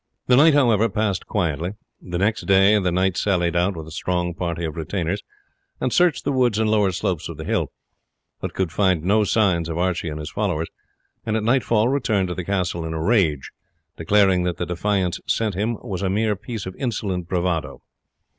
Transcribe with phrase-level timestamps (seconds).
[0.25, 1.73] The night, however, passed quietly.
[2.01, 5.21] The next day the knight sallied out with a strong party of retainers,
[5.79, 7.71] and searched the woods and lower slopes of the hill,
[8.39, 10.69] but could find no signs of Archie and his followers,
[11.23, 13.51] and at nightfall returned to the castle in a rage,
[13.95, 17.83] declaring that the defiance sent him was a mere piece of insolent bravado.